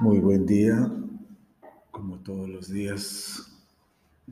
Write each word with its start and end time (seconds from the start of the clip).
Muy 0.00 0.18
buen 0.18 0.44
día, 0.44 0.92
como 1.92 2.18
todos 2.18 2.48
los 2.48 2.68
días. 2.68 3.64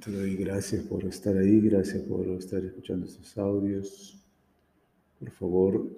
Te 0.05 0.11
doy 0.11 0.35
gracias 0.35 0.83
por 0.85 1.05
estar 1.05 1.37
ahí, 1.37 1.61
gracias 1.61 2.03
por 2.03 2.27
estar 2.31 2.65
escuchando 2.65 3.07
estos 3.07 3.39
audios. 3.39 4.21
Por 5.21 5.31
favor, 5.31 5.89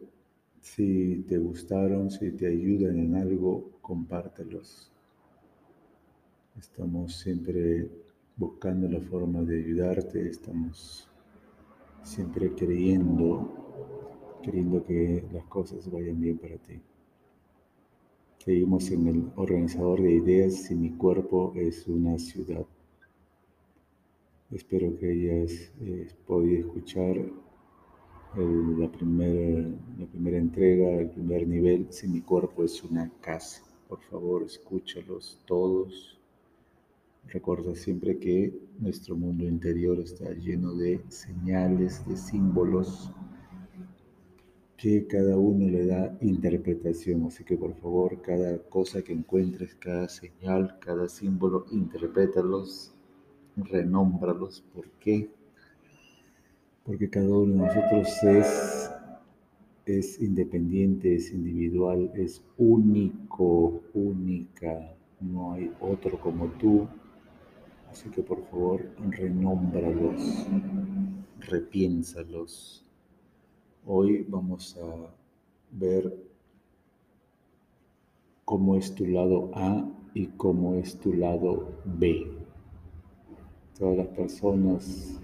si 0.60 1.24
te 1.26 1.38
gustaron, 1.38 2.10
si 2.10 2.30
te 2.32 2.46
ayudan 2.46 2.98
en 2.98 3.14
algo, 3.16 3.70
compártelos. 3.80 4.92
Estamos 6.58 7.16
siempre 7.16 7.88
buscando 8.36 8.86
la 8.86 9.00
forma 9.00 9.40
de 9.40 9.64
ayudarte, 9.64 10.28
estamos 10.28 11.08
siempre 12.02 12.54
creyendo, 12.54 13.48
creyendo 14.42 14.84
que 14.84 15.24
las 15.32 15.44
cosas 15.44 15.90
vayan 15.90 16.20
bien 16.20 16.36
para 16.36 16.58
ti. 16.58 16.82
Seguimos 18.44 18.90
en 18.90 19.06
el 19.06 19.32
organizador 19.36 20.02
de 20.02 20.16
ideas 20.16 20.54
si 20.54 20.74
mi 20.74 20.90
cuerpo 20.90 21.54
es 21.56 21.88
una 21.88 22.18
ciudad. 22.18 22.66
Espero 24.50 24.94
que 24.98 25.10
hayas 25.10 25.72
eh, 25.80 26.08
podido 26.26 26.60
escuchar 26.60 27.16
la, 28.36 28.92
primera, 28.92 29.68
la 29.98 30.06
primera 30.06 30.36
entrega, 30.36 30.90
el 31.00 31.08
primer 31.08 31.46
nivel, 31.48 31.86
si 31.90 32.06
mi 32.06 32.20
cuerpo 32.20 32.64
es 32.64 32.84
una 32.84 33.10
casa. 33.22 33.62
Por 33.88 34.00
favor, 34.02 34.42
escúchalos 34.42 35.40
todos. 35.46 36.18
Recuerda 37.28 37.74
siempre 37.74 38.18
que 38.18 38.52
nuestro 38.78 39.16
mundo 39.16 39.44
interior 39.44 39.98
está 40.00 40.30
lleno 40.34 40.74
de 40.74 41.00
señales, 41.08 42.06
de 42.06 42.16
símbolos, 42.16 43.10
que 44.76 45.06
cada 45.06 45.36
uno 45.36 45.68
le 45.68 45.86
da 45.86 46.16
interpretación. 46.20 47.26
Así 47.26 47.44
que 47.44 47.56
por 47.56 47.74
favor, 47.76 48.20
cada 48.22 48.58
cosa 48.58 49.02
que 49.02 49.12
encuentres, 49.12 49.74
cada 49.76 50.08
señal, 50.08 50.78
cada 50.80 51.08
símbolo, 51.08 51.66
interprétalos, 51.70 52.92
renómbralos. 53.56 54.62
¿Por 54.74 54.90
qué? 55.00 55.30
Porque 56.84 57.08
cada 57.08 57.28
uno 57.28 57.64
de 57.64 57.68
nosotros 57.68 58.22
es, 58.24 58.90
es 59.86 60.20
independiente, 60.20 61.14
es 61.14 61.32
individual, 61.32 62.10
es 62.14 62.42
único, 62.58 63.82
única. 63.94 64.94
No 65.20 65.52
hay 65.52 65.72
otro 65.80 66.20
como 66.20 66.48
tú. 66.58 66.86
Así 67.90 68.10
que 68.10 68.22
por 68.22 68.44
favor, 68.50 68.90
renómbralos, 69.10 70.46
repiénsalos 71.38 72.83
Hoy 73.86 74.24
vamos 74.26 74.78
a 74.78 75.14
ver 75.70 76.16
cómo 78.46 78.76
es 78.76 78.94
tu 78.94 79.04
lado 79.04 79.50
A 79.52 79.86
y 80.14 80.28
cómo 80.28 80.74
es 80.76 80.98
tu 80.98 81.12
lado 81.12 81.68
B. 81.84 82.26
Todas 83.78 83.98
las 83.98 84.06
personas 84.06 85.20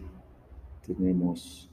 tenemos 0.86 1.70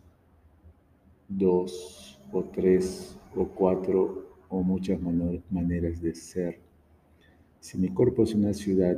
dos 1.27 2.21
o 2.31 2.41
tres 2.41 3.19
o 3.35 3.45
cuatro 3.45 4.25
o 4.47 4.63
muchas 4.63 4.97
maneras 5.49 6.02
de 6.02 6.15
ser. 6.15 6.58
Si 7.59 7.77
mi 7.77 7.89
cuerpo 7.89 8.23
es 8.23 8.33
una 8.33 8.53
ciudad 8.53 8.97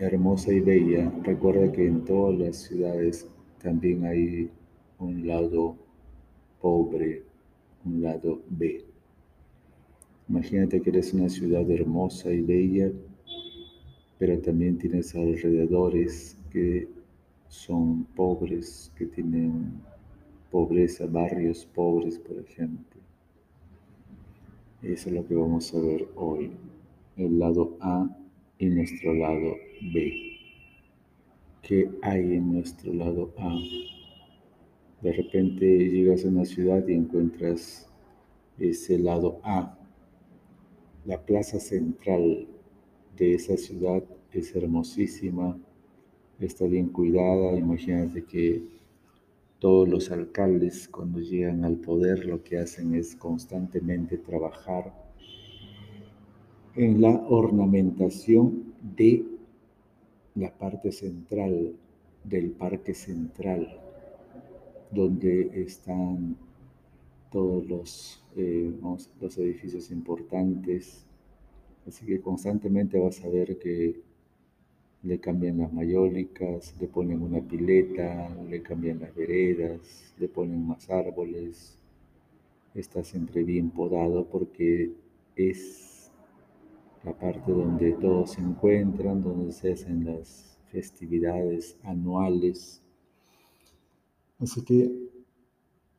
hermosa 0.00 0.52
y 0.52 0.58
bella, 0.58 1.12
recuerda 1.22 1.70
que 1.70 1.86
en 1.86 2.04
todas 2.04 2.36
las 2.36 2.56
ciudades 2.56 3.28
también 3.62 4.04
hay 4.04 4.50
un 4.98 5.28
lado 5.28 5.76
pobre, 6.62 7.22
un 7.84 8.00
lado 8.00 8.40
B. 8.48 8.82
Imagínate 10.28 10.80
que 10.80 10.90
eres 10.90 11.12
una 11.12 11.28
ciudad 11.28 11.68
hermosa 11.70 12.32
y 12.32 12.40
bella, 12.40 12.90
pero 14.18 14.38
también 14.38 14.78
tienes 14.78 15.14
alrededores 15.14 16.38
que 16.50 16.88
son 17.48 18.04
pobres, 18.16 18.90
que 18.96 19.06
tienen 19.06 19.72
pobreza, 20.50 21.06
barrios 21.06 21.66
pobres, 21.66 22.18
por 22.18 22.38
ejemplo. 22.38 23.00
Eso 24.82 25.08
es 25.08 25.14
lo 25.14 25.26
que 25.26 25.34
vamos 25.34 25.74
a 25.74 25.80
ver 25.80 26.08
hoy, 26.14 26.50
el 27.16 27.38
lado 27.38 27.76
A 27.80 28.08
y 28.58 28.66
nuestro 28.66 29.12
lado 29.14 29.56
B. 29.92 30.12
¿Qué 31.62 31.90
hay 32.02 32.34
en 32.34 32.52
nuestro 32.52 32.92
lado 32.92 33.32
A? 33.38 33.56
De 35.02 35.12
repente 35.12 35.66
llegas 35.90 36.24
a 36.24 36.28
una 36.28 36.44
ciudad 36.44 36.86
y 36.86 36.92
encuentras 36.94 37.90
ese 38.56 39.00
lado 39.00 39.40
A. 39.42 39.76
La 41.04 41.20
plaza 41.20 41.58
central 41.58 42.46
de 43.16 43.34
esa 43.34 43.56
ciudad 43.56 44.04
es 44.32 44.54
hermosísima, 44.54 45.58
está 46.38 46.66
bien 46.66 46.88
cuidada. 46.88 47.58
Imagínate 47.58 48.22
que 48.22 48.62
todos 49.58 49.88
los 49.88 50.12
alcaldes 50.12 50.86
cuando 50.86 51.18
llegan 51.18 51.64
al 51.64 51.78
poder 51.78 52.24
lo 52.24 52.44
que 52.44 52.58
hacen 52.58 52.94
es 52.94 53.16
constantemente 53.16 54.18
trabajar 54.18 54.94
en 56.76 57.00
la 57.00 57.10
ornamentación 57.28 58.72
de 58.96 59.24
la 60.36 60.56
parte 60.56 60.92
central 60.92 61.74
del 62.22 62.52
parque 62.52 62.94
central 62.94 63.80
donde 64.92 65.50
están 65.62 66.36
todos 67.30 67.66
los, 67.66 68.22
eh, 68.36 68.72
los 69.20 69.38
edificios 69.38 69.90
importantes. 69.90 71.04
Así 71.86 72.06
que 72.06 72.20
constantemente 72.20 72.98
vas 72.98 73.24
a 73.24 73.28
ver 73.28 73.58
que 73.58 74.00
le 75.02 75.18
cambian 75.18 75.58
las 75.58 75.72
mayólicas, 75.72 76.74
le 76.78 76.86
ponen 76.86 77.22
una 77.22 77.40
pileta, 77.40 78.28
le 78.48 78.62
cambian 78.62 79.00
las 79.00 79.14
veredas, 79.14 80.14
le 80.18 80.28
ponen 80.28 80.64
más 80.66 80.88
árboles. 80.90 81.78
Está 82.74 83.02
siempre 83.02 83.42
bien 83.42 83.70
podado 83.70 84.26
porque 84.26 84.92
es 85.34 86.10
la 87.02 87.12
parte 87.18 87.50
donde 87.50 87.92
todos 87.92 88.32
se 88.32 88.40
encuentran, 88.40 89.22
donde 89.22 89.52
se 89.52 89.72
hacen 89.72 90.04
las 90.04 90.58
festividades 90.70 91.76
anuales 91.82 92.81
Así 94.42 94.64
que 94.64 94.90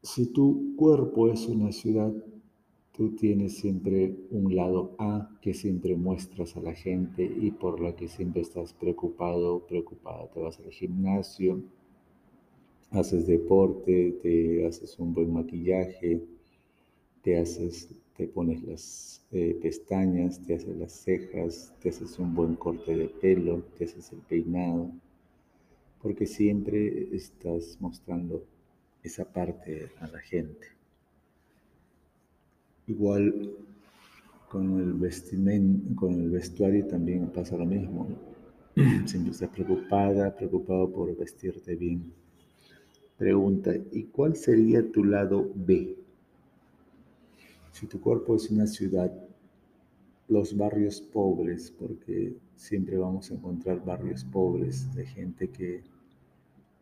si 0.01 0.25
tu 0.25 0.75
cuerpo 0.75 1.31
es 1.31 1.47
una 1.47 1.71
ciudad, 1.71 2.13
tú 2.91 3.15
tienes 3.15 3.55
siempre 3.55 4.17
un 4.31 4.53
lado 4.53 4.95
A 4.99 5.29
que 5.41 5.53
siempre 5.53 5.95
muestras 5.95 6.57
a 6.57 6.61
la 6.61 6.73
gente 6.73 7.23
y 7.23 7.51
por 7.51 7.79
la 7.79 7.95
que 7.95 8.09
siempre 8.09 8.41
estás 8.41 8.73
preocupado, 8.73 9.65
preocupada. 9.65 10.27
Te 10.27 10.41
vas 10.41 10.59
al 10.59 10.71
gimnasio, 10.71 11.63
haces 12.91 13.27
deporte, 13.27 14.19
te 14.21 14.67
haces 14.67 14.99
un 14.99 15.13
buen 15.13 15.31
maquillaje, 15.31 16.21
te 17.21 17.39
haces, 17.39 17.95
te 18.17 18.27
pones 18.27 18.61
las 18.63 19.25
eh, 19.31 19.57
pestañas, 19.61 20.43
te 20.45 20.55
haces 20.55 20.75
las 20.75 20.91
cejas, 20.91 21.73
te 21.81 21.89
haces 21.89 22.19
un 22.19 22.35
buen 22.35 22.55
corte 22.55 22.93
de 22.93 23.07
pelo, 23.07 23.63
te 23.77 23.85
haces 23.85 24.11
el 24.11 24.19
peinado 24.19 24.91
porque 26.03 26.27
siempre 26.27 27.15
estás 27.15 27.77
mostrando 27.79 28.43
esa 29.01 29.23
parte 29.23 29.89
a 30.01 30.07
la 30.07 30.19
gente. 30.19 30.67
Igual 32.87 33.51
con 34.49 34.79
el 34.81 34.93
vestimento, 34.93 35.95
con 35.95 36.13
el 36.13 36.29
vestuario 36.29 36.85
también 36.87 37.27
pasa 37.27 37.55
lo 37.55 37.65
mismo. 37.65 38.07
Siempre 39.05 39.31
estás 39.31 39.49
preocupada, 39.49 40.35
preocupado 40.35 40.91
por 40.91 41.15
vestirte 41.15 41.75
bien. 41.75 42.11
Pregunta, 43.17 43.71
¿y 43.91 44.03
cuál 44.03 44.35
sería 44.35 44.91
tu 44.91 45.05
lado 45.05 45.49
B? 45.55 45.95
Si 47.71 47.87
tu 47.87 48.01
cuerpo 48.01 48.35
es 48.35 48.49
una 48.51 48.67
ciudad, 48.67 49.11
los 50.27 50.57
barrios 50.57 50.99
pobres, 51.01 51.71
porque 51.71 52.35
siempre 52.55 52.97
vamos 52.97 53.31
a 53.31 53.35
encontrar 53.35 53.83
barrios 53.85 54.23
pobres 54.25 54.93
de 54.93 55.05
gente 55.05 55.47
que 55.49 55.81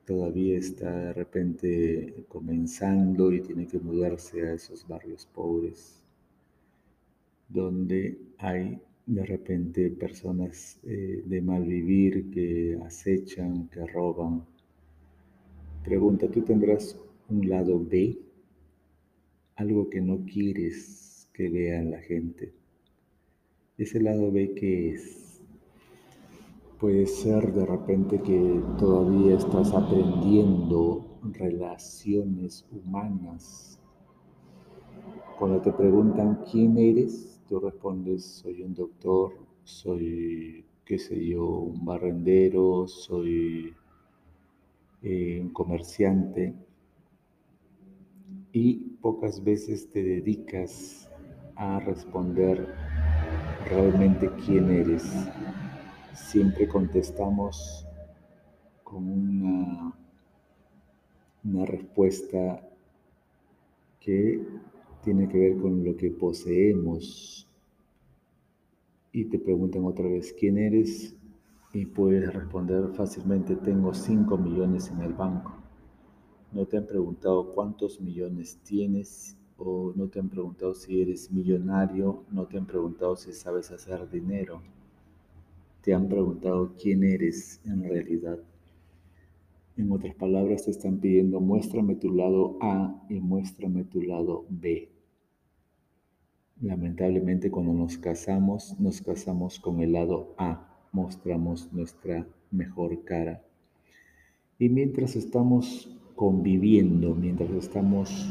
todavía 0.06 0.58
está 0.58 0.92
de 1.08 1.14
repente 1.14 2.26
comenzando 2.28 3.32
y 3.32 3.42
tiene 3.42 3.68
que 3.68 3.80
mudarse 3.80 4.42
a 4.44 4.54
esos 4.54 4.88
barrios 4.88 5.26
pobres, 5.26 6.02
donde 7.50 8.18
hay 8.38 8.80
de 9.06 9.26
repente 9.26 9.90
personas 9.90 10.80
eh, 10.84 11.24
de 11.26 11.42
mal 11.42 11.64
vivir 11.66 12.30
que 12.32 12.80
acechan, 12.86 13.68
que 13.70 13.86
roban. 13.86 14.46
Pregunta, 15.84 16.30
¿tú 16.30 16.42
tendrás 16.42 16.98
un 17.30 17.50
lado 17.50 17.84
B? 17.84 18.18
Algo 19.56 19.90
que 19.90 20.02
no 20.02 20.24
quieres 20.26 21.28
que 21.34 21.50
vea 21.50 21.82
la 21.84 22.00
gente. 22.00 22.54
Ese 23.78 24.00
lado 24.00 24.32
B 24.32 24.54
que 24.54 24.92
es 24.92 25.31
Puede 26.82 27.06
ser 27.06 27.54
de 27.54 27.64
repente 27.64 28.20
que 28.24 28.60
todavía 28.80 29.38
estás 29.38 29.72
aprendiendo 29.72 31.06
relaciones 31.22 32.66
humanas. 32.72 33.80
Cuando 35.38 35.62
te 35.62 35.72
preguntan 35.74 36.44
quién 36.52 36.80
eres, 36.80 37.40
tú 37.48 37.60
respondes, 37.60 38.26
soy 38.26 38.64
un 38.64 38.74
doctor, 38.74 39.32
soy, 39.64 40.66
qué 40.84 40.98
sé 40.98 41.24
yo, 41.24 41.46
un 41.46 41.86
barrendero, 41.86 42.88
soy 42.88 43.76
eh, 45.04 45.40
un 45.40 45.50
comerciante 45.50 46.56
y 48.54 48.74
pocas 49.04 49.44
veces 49.44 49.88
te 49.92 50.02
dedicas 50.02 51.08
a 51.56 51.80
responder 51.80 52.74
realmente 53.70 54.32
quién 54.44 54.72
eres. 54.72 55.30
Siempre 56.14 56.68
contestamos 56.68 57.88
con 58.84 59.08
una, 61.44 61.66
respuesta 61.66 62.62
que 64.00 64.46
tiene 65.04 65.30
que 65.30 65.38
ver 65.38 65.58
con 65.62 65.84
lo 65.84 65.96
que 65.96 66.12
poseemos. 66.12 67.48
Y 69.14 69.26
te 69.26 69.40
preguntan 69.40 69.86
otra 69.86 70.08
vez, 70.08 70.34
¿quién 70.38 70.58
eres? 70.58 71.16
Y 71.74 71.86
puedes 71.86 72.34
responder 72.34 72.90
fácilmente, 72.90 73.56
tengo 73.56 73.94
5 73.94 74.38
millones 74.38 74.90
en 74.90 75.02
el 75.02 75.14
banco. 75.14 75.54
No 76.52 76.66
te 76.66 76.78
han 76.78 76.86
preguntado 76.86 77.54
cuántos 77.54 78.02
millones 78.02 78.60
tienes 78.64 79.38
o 79.58 79.94
no 79.96 80.08
te 80.08 80.20
han 80.20 80.28
preguntado 80.28 80.74
si 80.74 81.02
eres 81.02 81.32
millonario, 81.32 82.26
no 82.32 82.46
te 82.46 82.58
han 82.58 82.66
preguntado 82.66 83.16
si 83.16 83.32
sabes 83.32 83.72
hacer 83.72 84.10
dinero. 84.10 84.62
Te 85.82 85.94
han 85.96 86.08
preguntado 86.08 86.76
quién 86.80 87.04
eres 87.04 87.60
en 87.66 87.84
realidad. 87.84 88.38
En 89.78 89.92
otras 89.92 90.14
palabras, 90.14 90.66
te 90.66 90.72
están 90.72 91.00
pidiendo 91.00 91.40
muéstrame 91.40 91.96
tu 91.96 92.14
lado 92.14 92.58
A 92.62 93.04
y 93.10 93.20
muéstrame 93.20 93.84
tu 93.86 94.02
lado 94.02 94.46
B. 94.50 94.90
Lamentablemente 96.62 97.50
cuando 97.50 97.74
nos 97.74 97.98
casamos, 97.98 98.80
nos 98.80 99.02
casamos 99.02 99.60
con 99.60 99.82
el 99.82 99.94
lado 99.94 100.36
A, 100.38 100.88
mostramos 100.92 101.74
nuestra 101.74 102.28
mejor 102.52 103.04
cara. 103.04 103.44
Y 104.60 104.70
mientras 104.70 105.16
estamos 105.16 105.98
conviviendo, 106.16 107.16
mientras 107.16 107.50
estamos 107.50 108.28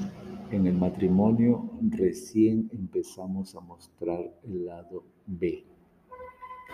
en 0.52 0.68
el 0.68 0.74
matrimonio, 0.74 1.68
recién 1.80 2.70
empezamos 2.72 3.56
a 3.56 3.60
mostrar 3.60 4.32
el 4.44 4.66
lado 4.66 5.02
B. 5.26 5.64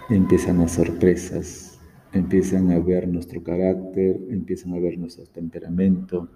Empiezan 0.08 0.58
las 0.58 0.72
sorpresas, 0.72 1.80
empiezan 2.12 2.70
a 2.70 2.78
ver 2.78 3.08
nuestro 3.08 3.42
carácter, 3.42 4.20
empiezan 4.30 4.74
a 4.74 4.78
ver 4.78 4.98
nuestro 4.98 5.26
temperamento, 5.26 6.28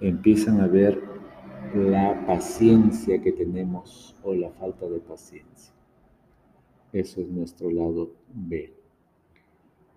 empiezan 0.00 0.60
a 0.60 0.66
ver 0.66 1.00
la 1.74 2.26
paciencia 2.26 3.20
que 3.20 3.32
tenemos 3.32 4.16
o 4.22 4.34
la 4.34 4.50
falta 4.50 4.88
de 4.88 5.00
paciencia. 5.00 5.72
Eso 6.92 7.20
es 7.20 7.28
nuestro 7.28 7.70
lado 7.70 8.12
B. 8.32 8.72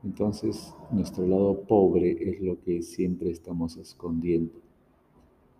Entonces, 0.03 0.73
nuestro 0.91 1.25
lado 1.25 1.61
pobre 1.61 2.17
es 2.19 2.41
lo 2.41 2.59
que 2.61 2.81
siempre 2.81 3.29
estamos 3.31 3.77
escondiendo. 3.77 4.59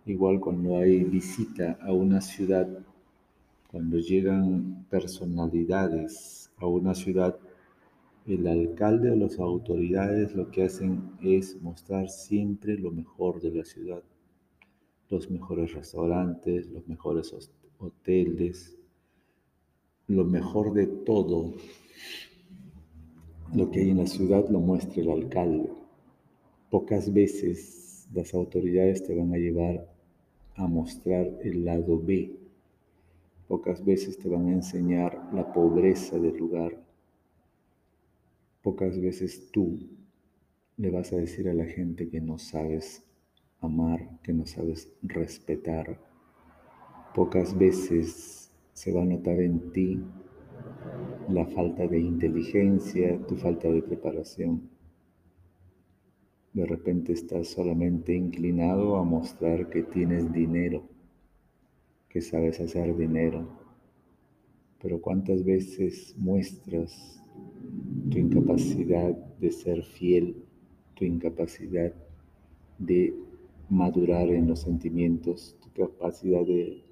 Igual 0.04 0.40
cuando 0.40 0.78
hay 0.78 1.04
visita 1.04 1.78
a 1.80 1.92
una 1.92 2.20
ciudad, 2.20 2.68
cuando 3.70 3.98
llegan 3.98 4.84
personalidades 4.90 6.41
a 6.62 6.66
una 6.66 6.94
ciudad, 6.94 7.38
el 8.26 8.46
alcalde 8.46 9.10
o 9.10 9.16
las 9.16 9.38
autoridades 9.38 10.34
lo 10.34 10.50
que 10.50 10.62
hacen 10.62 11.12
es 11.22 11.60
mostrar 11.60 12.08
siempre 12.08 12.78
lo 12.78 12.92
mejor 12.92 13.40
de 13.40 13.50
la 13.50 13.64
ciudad. 13.64 14.02
Los 15.10 15.30
mejores 15.30 15.74
restaurantes, 15.74 16.70
los 16.70 16.86
mejores 16.86 17.34
hoteles, 17.78 18.78
lo 20.06 20.24
mejor 20.24 20.72
de 20.72 20.86
todo 20.86 21.54
lo 23.54 23.70
que 23.70 23.80
hay 23.80 23.90
en 23.90 23.98
la 23.98 24.06
ciudad 24.06 24.48
lo 24.48 24.60
muestra 24.60 25.02
el 25.02 25.10
alcalde. 25.10 25.68
Pocas 26.70 27.12
veces 27.12 28.08
las 28.14 28.32
autoridades 28.34 29.02
te 29.02 29.14
van 29.14 29.34
a 29.34 29.36
llevar 29.36 29.92
a 30.54 30.66
mostrar 30.66 31.26
el 31.42 31.64
lado 31.64 32.00
B. 32.00 32.41
Pocas 33.52 33.84
veces 33.84 34.16
te 34.16 34.30
van 34.30 34.46
a 34.46 34.52
enseñar 34.52 35.28
la 35.34 35.52
pobreza 35.52 36.18
del 36.18 36.38
lugar. 36.38 36.74
Pocas 38.62 38.98
veces 38.98 39.50
tú 39.52 39.78
le 40.78 40.90
vas 40.90 41.12
a 41.12 41.16
decir 41.16 41.50
a 41.50 41.52
la 41.52 41.66
gente 41.66 42.08
que 42.08 42.18
no 42.18 42.38
sabes 42.38 43.04
amar, 43.60 44.08
que 44.22 44.32
no 44.32 44.46
sabes 44.46 44.90
respetar. 45.02 46.00
Pocas 47.14 47.58
veces 47.58 48.50
se 48.72 48.90
va 48.90 49.02
a 49.02 49.04
notar 49.04 49.38
en 49.38 49.70
ti 49.70 50.02
la 51.28 51.44
falta 51.44 51.86
de 51.86 52.00
inteligencia, 52.00 53.20
tu 53.26 53.36
falta 53.36 53.68
de 53.68 53.82
preparación. 53.82 54.62
De 56.54 56.64
repente 56.64 57.12
estás 57.12 57.48
solamente 57.48 58.14
inclinado 58.14 58.96
a 58.96 59.04
mostrar 59.04 59.68
que 59.68 59.82
tienes 59.82 60.32
dinero, 60.32 60.88
que 62.12 62.20
sabes 62.20 62.60
hacer 62.60 62.96
dinero. 62.96 63.46
Pero 64.80 65.00
¿cuántas 65.00 65.44
veces 65.44 66.14
muestras 66.18 67.22
tu 68.10 68.18
incapacidad 68.18 69.10
de 69.40 69.50
ser 69.50 69.82
fiel, 69.82 70.36
tu 70.94 71.04
incapacidad 71.04 71.92
de 72.78 73.14
madurar 73.70 74.28
en 74.28 74.48
los 74.48 74.60
sentimientos, 74.60 75.56
tu 75.60 75.86
capacidad 75.86 76.44
de, 76.44 76.82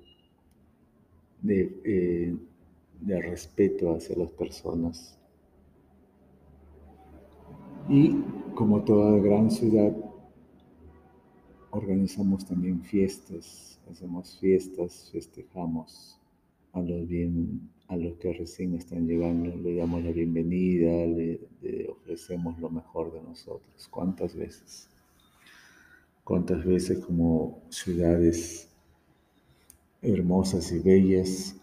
de 1.42 1.80
eh, 1.84 2.36
de 3.00 3.20
respeto 3.22 3.94
hacia 3.94 4.16
las 4.16 4.30
personas. 4.30 5.18
Y 7.88 8.14
como 8.54 8.84
toda 8.84 9.18
gran 9.18 9.50
ciudad, 9.50 9.92
organizamos 11.70 12.44
también 12.46 12.80
fiestas, 12.82 13.78
hacemos 13.90 14.38
fiestas, 14.40 15.10
festejamos 15.12 16.18
a 16.72 16.80
los, 16.80 17.08
bien, 17.08 17.68
a 17.88 17.96
los 17.96 18.16
que 18.18 18.32
recién 18.32 18.74
están 18.74 19.06
llegando, 19.06 19.54
le 19.56 19.76
damos 19.76 20.04
la 20.04 20.10
bienvenida, 20.10 21.06
le, 21.06 21.40
le 21.62 21.88
ofrecemos 21.88 22.58
lo 22.60 22.70
mejor 22.70 23.12
de 23.12 23.22
nosotros. 23.22 23.88
¿Cuántas 23.90 24.34
veces? 24.34 24.88
¿Cuántas 26.24 26.64
veces 26.64 26.98
como 27.04 27.60
ciudades 27.70 28.68
hermosas 30.02 30.72
y 30.72 30.78
bellas 30.78 31.56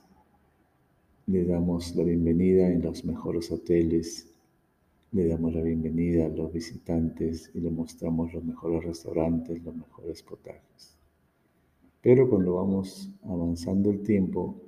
le 1.26 1.44
damos 1.44 1.96
la 1.96 2.04
bienvenida 2.04 2.70
en 2.70 2.82
los 2.82 3.04
mejores 3.04 3.52
hoteles, 3.52 4.28
le 5.14 5.26
damos 5.26 5.54
la 5.54 5.62
bienvenida 5.62 6.26
a 6.26 6.30
los 6.30 6.52
visitantes 6.52 7.50
y 7.54 7.62
le 7.62 7.72
mostramos 7.72 8.34
los 8.34 8.44
mejores 8.44 8.84
restaurantes, 8.84 9.64
los 9.64 9.74
mejores 9.74 10.22
potajes. 10.22 10.98
Pero 12.02 12.30
cuando 12.30 12.56
vamos 12.56 13.10
avanzando 13.24 13.90
el 13.90 14.02
tiempo 14.04 14.62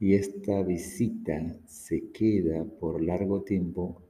y 0.00 0.14
esta 0.14 0.62
visita 0.62 1.54
se 1.66 2.10
queda 2.12 2.64
por 2.64 3.02
largo 3.02 3.42
tiempo 3.42 4.00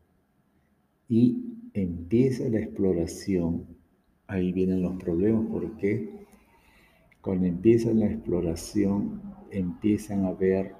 y 1.08 1.42
empieza 1.74 2.48
la 2.48 2.60
exploración, 2.60 3.66
ahí 4.28 4.52
vienen 4.52 4.82
los 4.82 4.96
problemas 4.96 5.44
porque 5.50 6.08
cuando 7.20 7.46
empieza 7.46 7.92
la 7.92 8.06
exploración 8.06 9.20
empiezan 9.50 10.24
a 10.24 10.32
ver 10.32 10.74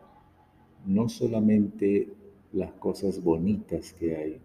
no 0.87 1.09
solamente 1.09 2.09
las 2.53 2.73
cosas 2.75 3.23
bonitas 3.23 3.93
que 3.93 4.17
hay. 4.17 4.41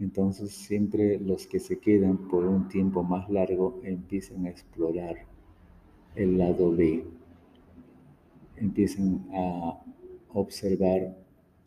Entonces 0.00 0.50
siempre 0.50 1.18
los 1.20 1.46
que 1.46 1.60
se 1.60 1.78
quedan 1.78 2.28
por 2.28 2.44
un 2.44 2.68
tiempo 2.68 3.02
más 3.02 3.30
largo 3.30 3.80
empiezan 3.84 4.46
a 4.46 4.50
explorar 4.50 5.16
el 6.16 6.38
lado 6.38 6.72
B. 6.72 7.04
Empiezan 8.56 9.26
a 9.32 9.80
observar 10.32 11.16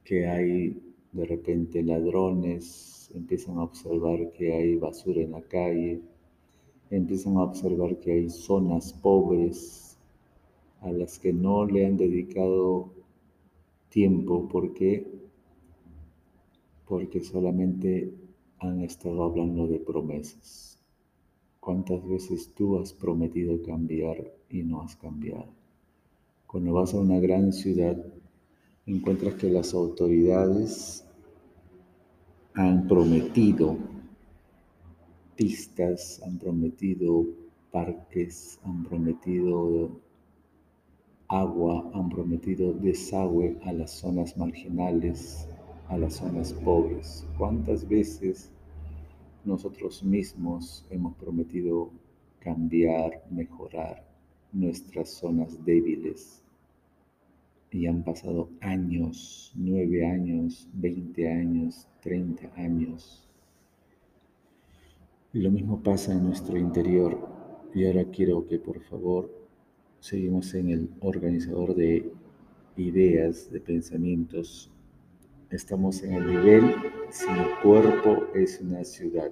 que 0.04 0.28
hay 0.28 0.82
de 1.12 1.26
repente 1.26 1.82
ladrones, 1.84 3.10
empiezan 3.14 3.58
a 3.58 3.64
observar 3.64 4.32
que 4.34 4.54
hay 4.54 4.76
basura 4.76 5.22
en 5.22 5.32
la 5.32 5.42
calle, 5.42 6.02
empiezan 6.90 7.38
a 7.38 7.44
observar 7.44 7.98
que 8.00 8.12
hay 8.12 8.30
zonas 8.30 8.94
pobres 8.94 9.98
a 10.82 10.92
las 10.92 11.18
que 11.18 11.34
no 11.34 11.66
le 11.66 11.86
han 11.86 11.98
dedicado 11.98 12.92
tiempo 13.90 14.48
porque 14.48 15.17
porque 16.88 17.22
solamente 17.22 18.14
han 18.60 18.82
estado 18.82 19.24
hablando 19.24 19.68
de 19.68 19.80
promesas. 19.80 20.80
¿Cuántas 21.60 22.08
veces 22.08 22.54
tú 22.56 22.80
has 22.80 22.94
prometido 22.94 23.62
cambiar 23.62 24.34
y 24.50 24.64
no 24.64 24.82
has 24.82 24.96
cambiado? 24.96 25.48
Cuando 26.48 26.74
vas 26.74 26.94
a 26.94 27.00
una 27.00 27.20
gran 27.20 27.52
ciudad, 27.52 27.98
encuentras 28.86 29.36
que 29.36 29.50
las 29.50 29.74
autoridades 29.74 31.06
han 32.54 32.88
prometido 32.88 33.78
pistas, 35.36 36.22
han 36.24 36.40
prometido 36.40 37.26
parques, 37.72 38.60
han 38.64 38.86
prometido 38.86 39.92
agua, 41.28 41.92
han 41.94 42.10
prometido 42.10 42.74
desagüe 42.74 43.60
a 43.64 43.74
las 43.74 43.92
zonas 43.92 44.38
marginales, 44.38 45.48
a 45.90 45.98
las 45.98 46.16
zonas 46.16 46.54
pobres. 46.54 47.26
¿Cuántas 47.38 47.88
veces 47.88 48.52
nosotros 49.46 50.04
mismos 50.04 50.86
hemos 50.90 51.16
prometido 51.16 51.92
cambiar, 52.40 53.24
mejorar 53.30 54.06
nuestras 54.52 55.10
zonas 55.10 55.64
débiles? 55.66 56.44
Y 57.72 57.86
han 57.88 58.04
pasado 58.04 58.50
años, 58.62 59.52
nueve 59.56 60.06
años, 60.06 60.68
veinte 60.74 61.32
años, 61.32 61.88
treinta 62.02 62.52
años. 62.56 63.28
Y 65.34 65.40
lo 65.40 65.52
mismo 65.52 65.82
pasa 65.84 66.14
en 66.14 66.24
nuestro 66.24 66.58
interior. 66.58 67.18
Y 67.74 67.86
ahora 67.86 68.06
quiero 68.06 68.48
que 68.48 68.58
por 68.58 68.82
favor 68.82 69.30
seguimos 70.00 70.54
en 70.54 70.70
el 70.70 70.90
organizador 71.02 71.76
de 71.76 72.12
ideas, 72.78 73.52
de 73.52 73.60
pensamientos 73.60 74.72
Estamos 75.50 76.04
en 76.04 76.12
el 76.12 76.28
nivel 76.28 76.76
si 77.10 77.24
el 77.30 77.58
cuerpo 77.64 78.28
es 78.36 78.60
una 78.60 78.84
ciudad. 78.84 79.32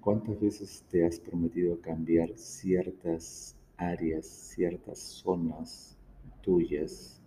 ¿Cuántas 0.00 0.40
veces 0.40 0.84
te 0.90 1.06
has 1.06 1.20
prometido 1.20 1.80
cambiar 1.80 2.36
ciertas 2.36 3.54
áreas, 3.76 4.26
ciertas 4.26 4.98
zonas 4.98 5.96
tuyas, 6.42 7.22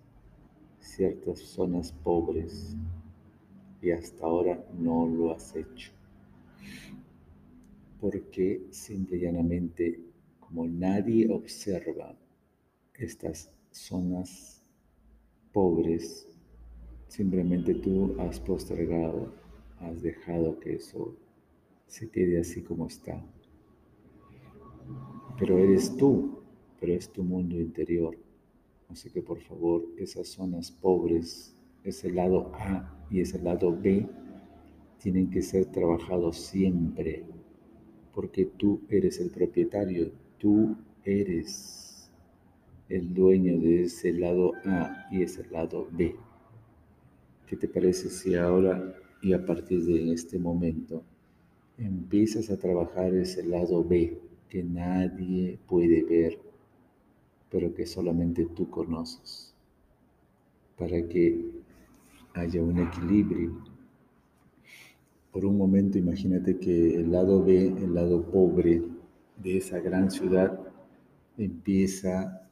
ciertas 0.81 1.39
zonas 1.39 1.93
pobres 2.03 2.75
y 3.81 3.91
hasta 3.91 4.25
ahora 4.25 4.61
no 4.77 5.07
lo 5.07 5.31
has 5.31 5.55
hecho? 5.55 5.93
Porque 8.01 8.67
simple 8.69 9.15
y 9.15 9.21
llanamente, 9.21 9.97
como 10.41 10.67
nadie 10.67 11.31
observa 11.31 12.17
estas 12.95 13.49
zonas 13.71 14.61
pobres, 15.53 16.28
Simplemente 17.09 17.73
tú 17.73 18.15
has 18.19 18.39
postergado, 18.39 19.33
has 19.79 19.99
dejado 20.03 20.59
que 20.59 20.75
eso 20.75 21.15
se 21.87 22.07
quede 22.07 22.39
así 22.39 22.61
como 22.61 22.85
está. 22.85 23.19
Pero 25.39 25.57
eres 25.57 25.97
tú, 25.97 26.43
pero 26.79 26.93
es 26.93 27.09
tu 27.09 27.23
mundo 27.23 27.59
interior. 27.59 28.15
Así 28.89 29.09
que 29.09 29.23
por 29.23 29.39
favor, 29.39 29.83
esas 29.97 30.27
zonas 30.27 30.69
pobres, 30.69 31.55
ese 31.83 32.11
lado 32.11 32.51
A 32.53 32.95
y 33.09 33.21
ese 33.21 33.41
lado 33.41 33.75
B, 33.75 34.07
tienen 34.99 35.31
que 35.31 35.41
ser 35.41 35.65
trabajados 35.65 36.37
siempre, 36.37 37.23
porque 38.13 38.45
tú 38.45 38.81
eres 38.87 39.19
el 39.19 39.31
propietario, 39.31 40.11
tú 40.37 40.77
eres 41.03 42.11
el 42.87 43.15
dueño 43.15 43.59
de 43.59 43.83
ese 43.85 44.13
lado 44.13 44.51
A 44.63 45.07
y 45.11 45.23
ese 45.23 45.47
lado 45.49 45.87
B. 45.91 46.15
¿Qué 47.49 47.55
te 47.55 47.67
parece 47.67 48.11
si 48.11 48.35
ahora 48.35 48.95
y 49.23 49.33
a 49.33 49.43
partir 49.43 49.83
de 49.83 50.13
este 50.13 50.37
momento 50.37 51.01
empiezas 51.79 52.51
a 52.51 52.57
trabajar 52.57 53.11
ese 53.15 53.43
lado 53.43 53.83
B 53.83 54.19
que 54.47 54.63
nadie 54.63 55.57
puede 55.67 56.03
ver, 56.03 56.37
pero 57.49 57.73
que 57.73 57.87
solamente 57.87 58.45
tú 58.55 58.69
conoces, 58.69 59.55
para 60.77 61.01
que 61.07 61.43
haya 62.35 62.61
un 62.61 62.77
equilibrio? 62.77 63.63
Por 65.31 65.43
un 65.43 65.57
momento 65.57 65.97
imagínate 65.97 66.59
que 66.59 66.97
el 66.97 67.11
lado 67.11 67.43
B, 67.43 67.65
el 67.65 67.95
lado 67.95 68.29
pobre 68.29 68.83
de 69.37 69.57
esa 69.57 69.79
gran 69.79 70.11
ciudad, 70.11 70.59
empieza 71.35 72.47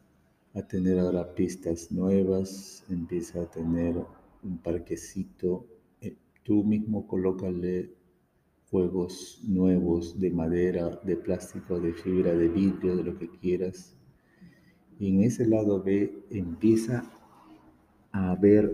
a 0.55 0.61
tener 0.63 0.97
ahora 0.97 1.35
pistas 1.35 1.91
nuevas, 1.91 2.83
empieza 2.89 3.43
a 3.43 3.45
tener 3.45 4.03
un 4.43 4.57
parquecito, 4.59 5.65
eh, 6.01 6.15
tú 6.43 6.63
mismo 6.63 7.07
colócale 7.07 7.91
juegos 8.69 9.41
nuevos 9.47 10.19
de 10.19 10.29
madera, 10.31 10.99
de 11.03 11.15
plástico, 11.15 11.79
de 11.79 11.93
fibra, 11.93 12.33
de 12.33 12.49
vidrio, 12.49 12.97
de 12.97 13.03
lo 13.03 13.17
que 13.17 13.29
quieras. 13.29 13.95
Y 14.99 15.09
en 15.09 15.23
ese 15.23 15.47
lado 15.47 15.81
B 15.81 16.25
empieza 16.29 17.03
a 18.11 18.35
ver 18.35 18.73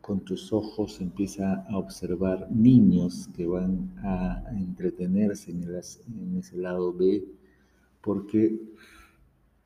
con 0.00 0.20
tus 0.20 0.52
ojos, 0.52 1.00
empieza 1.00 1.64
a 1.68 1.78
observar 1.78 2.50
niños 2.50 3.28
que 3.36 3.46
van 3.46 3.92
a 4.02 4.42
entretenerse 4.50 5.52
en, 5.52 5.62
en 5.62 6.36
ese 6.36 6.56
lado 6.56 6.92
B, 6.92 7.24
porque 8.02 8.58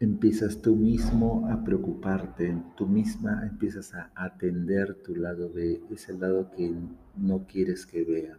empiezas 0.00 0.60
tú 0.60 0.74
mismo 0.74 1.48
a 1.50 1.64
preocuparte, 1.64 2.60
tú 2.76 2.86
misma 2.86 3.46
empiezas 3.46 3.94
a 3.94 4.10
atender 4.14 4.94
tu 5.02 5.14
lado 5.14 5.52
B, 5.52 5.82
ese 5.90 6.12
lado 6.14 6.50
que 6.50 6.74
no 7.16 7.46
quieres 7.46 7.86
que 7.86 8.04
vean. 8.04 8.38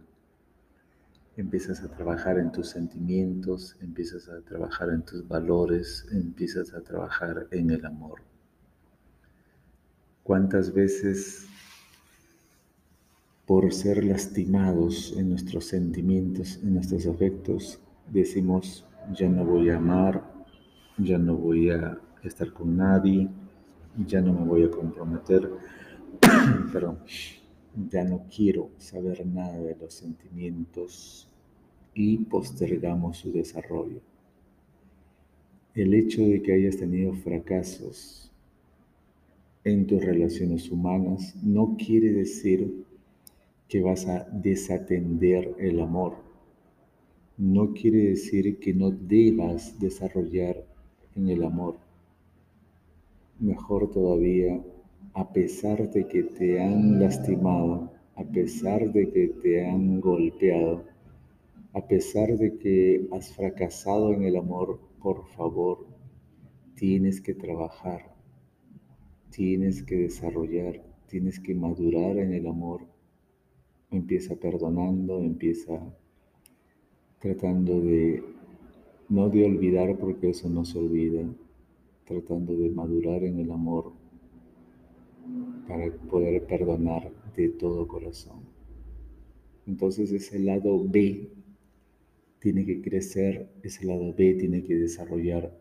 Empiezas 1.36 1.82
a 1.82 1.88
trabajar 1.88 2.38
en 2.38 2.50
tus 2.50 2.68
sentimientos, 2.68 3.76
empiezas 3.80 4.28
a 4.28 4.40
trabajar 4.40 4.90
en 4.90 5.02
tus 5.02 5.26
valores, 5.26 6.06
empiezas 6.10 6.72
a 6.72 6.80
trabajar 6.82 7.46
en 7.50 7.70
el 7.70 7.84
amor. 7.84 8.22
¿Cuántas 10.22 10.72
veces 10.72 11.46
por 13.46 13.72
ser 13.72 14.04
lastimados 14.04 15.14
en 15.16 15.28
nuestros 15.28 15.66
sentimientos, 15.66 16.58
en 16.62 16.74
nuestros 16.74 17.06
afectos, 17.06 17.78
decimos, 18.10 18.84
ya 19.12 19.28
no 19.28 19.44
voy 19.44 19.70
a 19.70 19.76
amar, 19.76 20.35
ya 20.98 21.18
no 21.18 21.34
voy 21.34 21.70
a 21.70 21.98
estar 22.22 22.52
con 22.52 22.76
nadie, 22.76 23.28
ya 24.06 24.20
no 24.20 24.32
me 24.32 24.46
voy 24.46 24.64
a 24.64 24.70
comprometer, 24.70 25.50
pero 26.72 26.98
ya 27.90 28.04
no 28.04 28.24
quiero 28.34 28.70
saber 28.78 29.26
nada 29.26 29.58
de 29.58 29.76
los 29.76 29.94
sentimientos 29.94 31.28
y 31.94 32.18
postergamos 32.18 33.18
su 33.18 33.32
desarrollo. 33.32 34.00
El 35.74 35.92
hecho 35.92 36.22
de 36.22 36.42
que 36.42 36.54
hayas 36.54 36.78
tenido 36.78 37.12
fracasos 37.12 38.32
en 39.64 39.86
tus 39.86 40.02
relaciones 40.02 40.70
humanas 40.70 41.34
no 41.42 41.76
quiere 41.76 42.12
decir 42.12 42.84
que 43.68 43.82
vas 43.82 44.06
a 44.06 44.26
desatender 44.32 45.54
el 45.58 45.80
amor. 45.80 46.14
No 47.36 47.74
quiere 47.74 47.98
decir 47.98 48.58
que 48.58 48.72
no 48.72 48.90
debas 48.90 49.78
desarrollar 49.78 50.64
en 51.16 51.28
el 51.28 51.42
amor. 51.44 51.76
Mejor 53.38 53.90
todavía, 53.90 54.62
a 55.14 55.32
pesar 55.32 55.90
de 55.90 56.06
que 56.06 56.22
te 56.22 56.62
han 56.62 57.00
lastimado, 57.00 57.90
a 58.14 58.24
pesar 58.24 58.92
de 58.92 59.10
que 59.10 59.28
te 59.28 59.66
han 59.66 60.00
golpeado, 60.00 60.84
a 61.72 61.86
pesar 61.86 62.36
de 62.38 62.56
que 62.56 63.08
has 63.12 63.32
fracasado 63.34 64.12
en 64.12 64.22
el 64.22 64.36
amor, 64.36 64.78
por 65.02 65.26
favor, 65.36 65.86
tienes 66.74 67.20
que 67.20 67.34
trabajar, 67.34 68.14
tienes 69.30 69.82
que 69.82 69.96
desarrollar, 69.96 70.82
tienes 71.06 71.38
que 71.38 71.54
madurar 71.54 72.16
en 72.18 72.32
el 72.32 72.46
amor. 72.46 72.82
Empieza 73.90 74.34
perdonando, 74.36 75.22
empieza 75.22 75.78
tratando 77.20 77.80
de 77.80 78.22
no 79.08 79.28
de 79.28 79.44
olvidar 79.44 79.96
porque 79.98 80.30
eso 80.30 80.48
no 80.48 80.64
se 80.64 80.78
olvida, 80.78 81.22
tratando 82.04 82.56
de 82.56 82.70
madurar 82.70 83.22
en 83.24 83.38
el 83.38 83.50
amor 83.50 83.92
para 85.68 85.90
poder 86.08 86.44
perdonar 86.46 87.10
de 87.36 87.48
todo 87.48 87.86
corazón. 87.86 88.40
Entonces 89.66 90.12
ese 90.12 90.38
lado 90.38 90.84
B 90.84 91.28
tiene 92.40 92.64
que 92.64 92.80
crecer, 92.80 93.48
ese 93.62 93.84
lado 93.84 94.14
B 94.16 94.34
tiene 94.34 94.62
que 94.62 94.76
desarrollar 94.76 95.52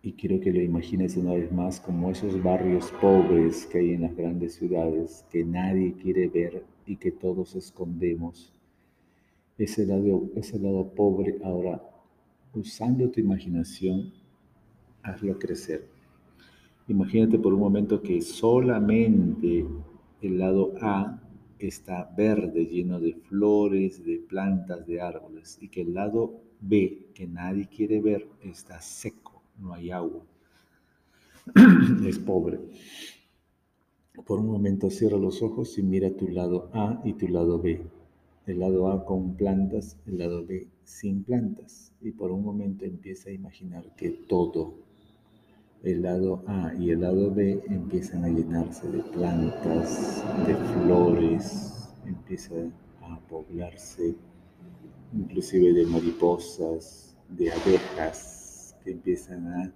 y 0.00 0.12
quiero 0.12 0.40
que 0.40 0.52
lo 0.52 0.62
imagines 0.62 1.16
una 1.16 1.34
vez 1.34 1.50
más 1.50 1.80
como 1.80 2.10
esos 2.10 2.40
barrios 2.42 2.92
pobres 3.00 3.66
que 3.66 3.78
hay 3.78 3.92
en 3.94 4.02
las 4.02 4.16
grandes 4.16 4.54
ciudades 4.54 5.24
que 5.30 5.44
nadie 5.44 5.94
quiere 5.94 6.28
ver 6.28 6.62
y 6.86 6.96
que 6.96 7.10
todos 7.10 7.56
escondemos. 7.56 8.54
Ese 9.58 9.84
lado, 9.84 10.30
ese 10.36 10.60
lado 10.60 10.94
pobre 10.94 11.38
ahora 11.42 11.82
usando 12.54 13.08
tu 13.10 13.20
imaginación, 13.20 14.12
hazlo 15.02 15.38
crecer. 15.38 15.88
Imagínate 16.88 17.38
por 17.38 17.52
un 17.54 17.60
momento 17.60 18.00
que 18.00 18.20
solamente 18.20 19.66
el 20.22 20.38
lado 20.38 20.72
A 20.80 21.20
está 21.58 22.12
verde, 22.16 22.66
lleno 22.66 22.98
de 23.00 23.14
flores, 23.14 24.04
de 24.04 24.18
plantas, 24.18 24.86
de 24.86 25.00
árboles, 25.00 25.58
y 25.60 25.68
que 25.68 25.82
el 25.82 25.94
lado 25.94 26.40
B, 26.60 27.08
que 27.14 27.26
nadie 27.26 27.68
quiere 27.68 28.00
ver, 28.00 28.26
está 28.42 28.80
seco, 28.80 29.42
no 29.58 29.74
hay 29.74 29.90
agua. 29.90 30.22
es 32.06 32.18
pobre. 32.18 32.58
Por 34.26 34.40
un 34.40 34.46
momento 34.46 34.90
cierra 34.90 35.16
los 35.16 35.42
ojos 35.42 35.78
y 35.78 35.82
mira 35.82 36.10
tu 36.10 36.28
lado 36.28 36.70
A 36.72 37.00
y 37.04 37.12
tu 37.14 37.28
lado 37.28 37.60
B 37.60 37.80
el 38.48 38.60
lado 38.60 38.90
A 38.90 39.04
con 39.04 39.34
plantas, 39.34 39.98
el 40.06 40.18
lado 40.18 40.44
B 40.44 40.66
sin 40.88 41.22
plantas. 41.22 41.92
Y 42.00 42.12
por 42.12 42.32
un 42.32 42.42
momento 42.42 42.84
empieza 42.84 43.28
a 43.28 43.32
imaginar 43.32 43.94
que 43.94 44.10
todo, 44.10 44.74
el 45.82 46.02
lado 46.02 46.42
A 46.46 46.74
y 46.74 46.90
el 46.90 47.02
lado 47.02 47.32
B 47.32 47.62
empiezan 47.68 48.24
a 48.24 48.28
llenarse 48.28 48.90
de 48.90 49.02
plantas, 49.02 50.24
de 50.46 50.54
flores, 50.56 51.88
empieza 52.04 52.54
a 53.02 53.20
poblarse 53.28 54.16
inclusive 55.12 55.72
de 55.72 55.86
mariposas, 55.86 57.16
de 57.28 57.52
abejas 57.52 58.74
que 58.82 58.90
empiezan 58.90 59.46
a 59.46 59.72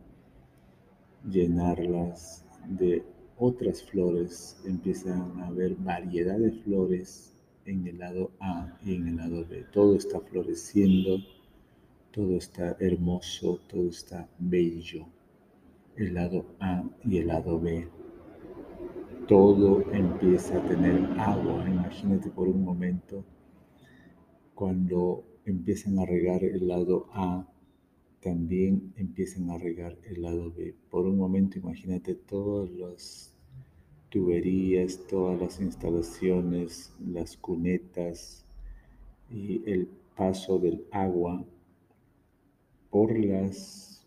llenarlas 1.30 2.44
de 2.66 3.04
otras 3.38 3.82
flores, 3.84 4.60
empiezan 4.64 5.40
a 5.40 5.46
haber 5.46 5.76
variedad 5.76 6.38
de 6.38 6.50
flores 6.50 7.32
en 7.64 7.86
el 7.86 7.98
lado 7.98 8.31
A 8.42 8.78
en 8.84 9.08
el 9.08 9.16
lado 9.16 9.46
B. 9.46 9.64
Todo 9.72 9.96
está 9.96 10.20
floreciendo, 10.20 11.18
todo 12.10 12.36
está 12.36 12.76
hermoso, 12.80 13.60
todo 13.68 13.88
está 13.88 14.28
bello 14.38 15.06
el 15.96 16.14
lado 16.14 16.46
A 16.60 16.84
y 17.04 17.18
el 17.18 17.28
lado 17.28 17.60
B. 17.60 17.88
Todo 19.28 19.82
empieza 19.92 20.58
a 20.58 20.66
tener 20.66 21.04
agua. 21.18 21.64
Imagínate 21.68 22.30
por 22.30 22.48
un 22.48 22.64
momento 22.64 23.24
cuando 24.54 25.24
empiezan 25.44 25.98
a 25.98 26.06
regar 26.06 26.44
el 26.44 26.68
lado 26.68 27.06
A, 27.12 27.48
también 28.20 28.92
empiezan 28.96 29.50
a 29.50 29.58
regar 29.58 29.98
el 30.04 30.22
lado 30.22 30.52
B. 30.52 30.74
Por 30.90 31.06
un 31.06 31.18
momento 31.18 31.58
imagínate 31.58 32.14
todas 32.14 32.70
las 32.70 33.31
tuberías, 34.12 35.00
todas 35.08 35.40
las 35.40 35.60
instalaciones, 35.60 36.92
las 37.00 37.34
cunetas 37.38 38.44
y 39.30 39.62
el 39.64 39.88
paso 40.14 40.58
del 40.58 40.84
agua 40.92 41.42
por 42.90 43.18
las 43.18 44.06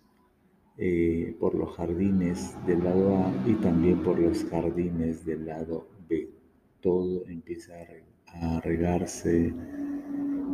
eh, 0.77 1.35
por 1.39 1.55
los 1.55 1.75
jardines 1.75 2.53
del 2.67 2.83
lado 2.83 3.15
A 3.15 3.33
y 3.47 3.53
también 3.55 4.03
por 4.03 4.19
los 4.19 4.43
jardines 4.43 5.25
del 5.25 5.47
lado 5.47 5.87
B. 6.07 6.29
Todo 6.81 7.25
empieza 7.27 7.73
a 8.27 8.59
regarse 8.59 9.53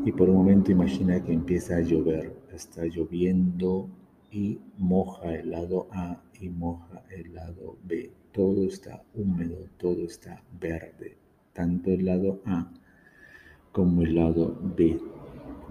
y 0.05 0.11
por 0.13 0.29
un 0.29 0.37
momento 0.37 0.71
imagina 0.71 1.21
que 1.21 1.33
empieza 1.33 1.75
a 1.75 1.81
llover. 1.81 2.33
Está 2.53 2.85
lloviendo 2.85 3.89
y 4.31 4.59
moja 4.77 5.35
el 5.35 5.51
lado 5.51 5.87
A 5.91 6.21
y 6.39 6.49
moja 6.49 7.03
el 7.09 7.33
lado 7.33 7.77
B. 7.83 8.11
Todo 8.31 8.65
está 8.65 9.03
húmedo, 9.13 9.67
todo 9.77 10.05
está 10.05 10.41
verde, 10.59 11.17
tanto 11.53 11.91
el 11.91 12.05
lado 12.05 12.41
A 12.45 12.71
como 13.71 14.01
el 14.01 14.15
lado 14.15 14.57
B. 14.77 14.99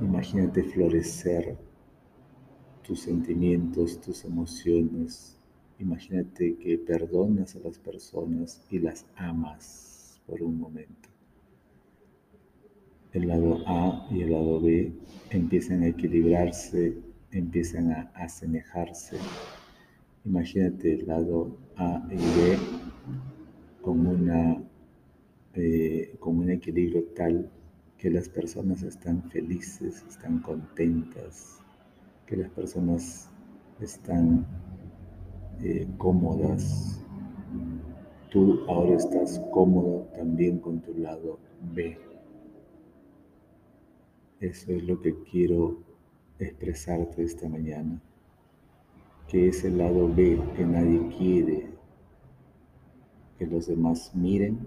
Imagínate 0.01 0.63
florecer 0.63 1.57
tus 2.87 3.01
sentimientos, 3.01 4.01
tus 4.01 4.25
emociones. 4.25 5.39
Imagínate 5.79 6.57
que 6.57 6.79
perdonas 6.79 7.57
a 7.57 7.61
las 7.61 7.79
personas 7.79 8.63
y 8.71 8.79
las 8.79 9.07
amas 9.17 10.21
por 10.27 10.43
un 10.43 10.59
momento. 10.59 11.09
El 13.13 13.29
lado 13.29 13.59
A 13.67 14.07
y 14.11 14.23
el 14.23 14.31
lado 14.31 14.61
B 14.61 14.93
empiezan 15.31 15.83
a 15.83 15.89
equilibrarse, 15.89 16.97
empiezan 17.33 17.93
a 17.93 18.11
asemejarse. 18.15 19.17
Imagínate 20.25 20.95
el 20.95 21.07
lado 21.07 21.57
A 21.77 22.07
y 22.11 22.17
B 22.17 22.59
con, 23.83 24.07
una, 24.07 24.63
eh, 25.55 26.15
con 26.19 26.39
un 26.39 26.51
equilibrio 26.51 27.05
tal 27.17 27.51
que 27.97 28.11
las 28.11 28.29
personas 28.29 28.83
están 28.83 29.23
felices, 29.31 30.05
están 30.09 30.41
contentas, 30.41 31.61
que 32.27 32.37
las 32.37 32.51
personas 32.51 33.31
están 33.81 34.47
eh, 35.63 35.87
cómodas. 35.99 37.01
Tú 38.31 38.61
ahora 38.69 38.97
estás 38.97 39.41
cómodo 39.51 40.09
también 40.15 40.59
con 40.59 40.81
tu 40.81 40.95
lado 40.95 41.39
B. 41.75 41.99
Eso 44.41 44.73
es 44.73 44.83
lo 44.85 45.01
que 45.01 45.15
quiero 45.25 45.90
expresarte 46.47 47.23
esta 47.23 47.49
mañana. 47.49 48.01
Que 49.29 49.49
ese 49.49 49.71
lado 49.71 50.09
B 50.13 50.41
que 50.57 50.65
nadie 50.65 51.09
quiere 51.17 51.71
que 53.41 53.47
los 53.47 53.69
demás 53.69 54.15
miren, 54.15 54.59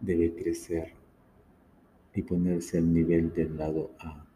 debe 0.00 0.34
crecer 0.34 0.94
y 2.14 2.22
ponerse 2.22 2.78
al 2.78 2.90
nivel 2.90 3.30
del 3.34 3.58
lado 3.58 3.90
A. 3.98 4.26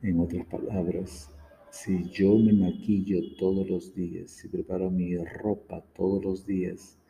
En 0.00 0.20
otras 0.20 0.46
palabras, 0.46 1.28
si 1.70 2.04
yo 2.10 2.38
me 2.38 2.52
maquillo 2.52 3.18
todos 3.36 3.68
los 3.68 3.92
días, 3.96 4.30
si 4.30 4.46
preparo 4.46 4.92
mi 4.92 5.16
ropa 5.16 5.84
todos 5.92 6.24
los 6.24 6.46
días, 6.46 7.00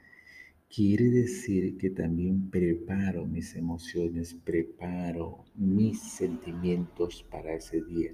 quiere 0.75 1.05
decir 1.11 1.77
que 1.79 1.91
también 1.91 2.51
preparo 2.51 3.27
mis 3.27 3.55
emociones, 3.55 4.35
preparo 4.35 5.45
mis 5.55 6.01
sentimientos 6.01 7.25
para 7.31 7.55
ese 7.55 7.83
día. 7.83 8.13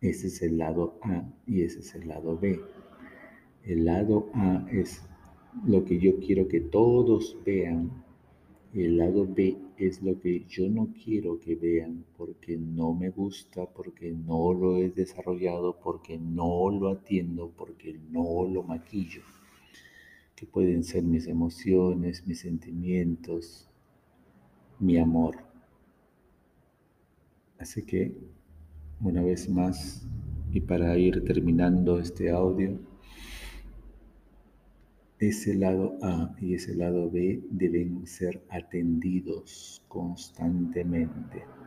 Ese 0.00 0.28
es 0.28 0.42
el 0.42 0.58
lado 0.58 0.98
A 1.02 1.24
y 1.46 1.62
ese 1.62 1.80
es 1.80 1.94
el 1.94 2.08
lado 2.08 2.38
B. 2.38 2.60
El 3.64 3.84
lado 3.84 4.30
A 4.34 4.66
es 4.72 5.02
lo 5.66 5.84
que 5.84 5.98
yo 5.98 6.18
quiero 6.18 6.48
que 6.48 6.60
todos 6.60 7.36
vean 7.44 7.90
el 8.74 8.98
lado 8.98 9.26
B 9.26 9.56
es 9.78 10.02
lo 10.02 10.20
que 10.20 10.44
yo 10.46 10.68
no 10.68 10.92
quiero 11.02 11.40
que 11.40 11.54
vean 11.54 12.04
porque 12.18 12.58
no 12.58 12.92
me 12.92 13.08
gusta, 13.08 13.64
porque 13.64 14.12
no 14.12 14.52
lo 14.52 14.76
he 14.76 14.90
desarrollado, 14.90 15.78
porque 15.82 16.18
no 16.18 16.68
lo 16.70 16.90
atiendo, 16.90 17.50
porque 17.56 17.98
no 18.10 18.46
lo 18.46 18.62
maquillo. 18.62 19.22
Que 20.38 20.46
pueden 20.46 20.84
ser 20.84 21.02
mis 21.02 21.26
emociones, 21.26 22.24
mis 22.24 22.38
sentimientos, 22.38 23.68
mi 24.78 24.96
amor. 24.96 25.34
Así 27.58 27.82
que, 27.82 28.16
una 29.00 29.20
vez 29.20 29.48
más, 29.48 30.06
y 30.52 30.60
para 30.60 30.96
ir 30.96 31.24
terminando 31.24 31.98
este 31.98 32.30
audio, 32.30 32.78
ese 35.18 35.56
lado 35.56 35.98
A 36.02 36.36
y 36.40 36.54
ese 36.54 36.76
lado 36.76 37.10
B 37.10 37.42
deben 37.50 38.06
ser 38.06 38.40
atendidos 38.48 39.82
constantemente. 39.88 41.57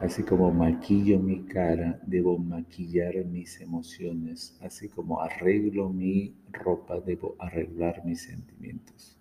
Así 0.00 0.22
como 0.22 0.50
maquillo 0.50 1.18
mi 1.18 1.44
cara, 1.44 2.00
debo 2.06 2.38
maquillar 2.38 3.24
mis 3.26 3.60
emociones. 3.60 4.56
Así 4.62 4.88
como 4.88 5.20
arreglo 5.20 5.90
mi 5.90 6.34
ropa, 6.52 7.00
debo 7.00 7.36
arreglar 7.38 8.02
mis 8.04 8.22
sentimientos. 8.22 9.18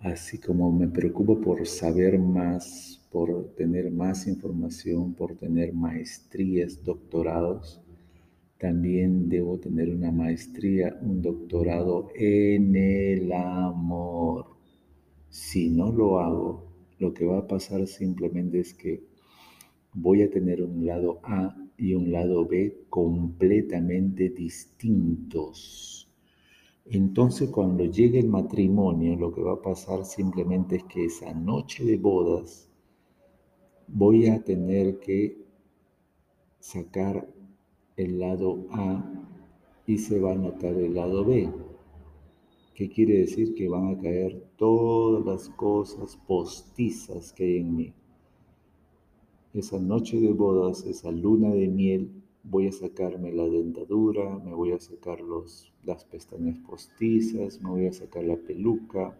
Así 0.00 0.38
como 0.38 0.72
me 0.72 0.88
preocupo 0.88 1.40
por 1.40 1.66
saber 1.66 2.18
más, 2.18 3.00
por 3.12 3.54
tener 3.54 3.90
más 3.90 4.26
información, 4.26 5.14
por 5.14 5.36
tener 5.36 5.72
maestrías, 5.72 6.82
doctorados, 6.84 7.80
también 8.58 9.28
debo 9.28 9.58
tener 9.58 9.90
una 9.90 10.10
maestría, 10.10 10.98
un 11.02 11.22
doctorado 11.22 12.08
en 12.16 12.74
el 12.74 13.32
amor. 13.32 14.46
Si 15.28 15.70
no 15.70 15.92
lo 15.92 16.18
hago, 16.18 16.73
lo 17.04 17.12
que 17.12 17.26
va 17.26 17.38
a 17.38 17.46
pasar 17.46 17.86
simplemente 17.86 18.60
es 18.60 18.72
que 18.72 19.02
voy 19.92 20.22
a 20.22 20.30
tener 20.30 20.62
un 20.62 20.86
lado 20.86 21.20
A 21.22 21.54
y 21.76 21.92
un 21.92 22.10
lado 22.10 22.46
B 22.46 22.86
completamente 22.88 24.30
distintos. 24.30 26.08
Entonces 26.86 27.50
cuando 27.50 27.84
llegue 27.84 28.20
el 28.20 28.28
matrimonio, 28.28 29.16
lo 29.16 29.34
que 29.34 29.42
va 29.42 29.52
a 29.52 29.62
pasar 29.62 30.06
simplemente 30.06 30.76
es 30.76 30.84
que 30.84 31.04
esa 31.04 31.34
noche 31.34 31.84
de 31.84 31.98
bodas 31.98 32.70
voy 33.86 34.28
a 34.28 34.42
tener 34.42 34.98
que 34.98 35.44
sacar 36.58 37.28
el 37.98 38.18
lado 38.18 38.66
A 38.70 39.04
y 39.86 39.98
se 39.98 40.18
va 40.18 40.32
a 40.32 40.36
notar 40.36 40.74
el 40.74 40.94
lado 40.94 41.22
B. 41.22 41.50
¿Qué 42.74 42.88
quiere 42.88 43.18
decir? 43.18 43.54
Que 43.54 43.68
van 43.68 43.86
a 43.86 44.00
caer 44.00 44.42
todas 44.56 45.24
las 45.24 45.48
cosas 45.50 46.16
postizas 46.26 47.32
que 47.32 47.44
hay 47.44 47.56
en 47.58 47.76
mí. 47.76 47.92
Esa 49.52 49.78
noche 49.78 50.18
de 50.18 50.32
bodas, 50.32 50.84
esa 50.84 51.12
luna 51.12 51.54
de 51.54 51.68
miel, 51.68 52.10
voy 52.42 52.66
a 52.66 52.72
sacarme 52.72 53.32
la 53.32 53.48
dentadura, 53.48 54.38
me 54.38 54.52
voy 54.52 54.72
a 54.72 54.80
sacar 54.80 55.20
los, 55.20 55.72
las 55.84 56.04
pestañas 56.04 56.58
postizas, 56.68 57.62
me 57.62 57.70
voy 57.70 57.86
a 57.86 57.92
sacar 57.92 58.24
la 58.24 58.36
peluca, 58.36 59.16